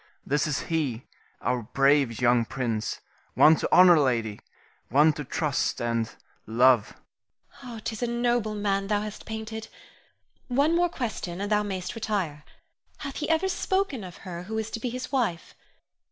[0.25, 1.05] This is he,
[1.41, 3.01] our brave young prince;
[3.35, 4.39] one to honor, lady;
[4.89, 6.09] one to trust and
[6.47, 6.95] love.
[7.63, 7.81] Irene.
[7.81, 9.67] 'Tis a noble man thou hast painted.
[10.47, 12.43] One more question and thou mayst retire.
[12.97, 15.53] Hath he ever spoken of her who is to be his wife?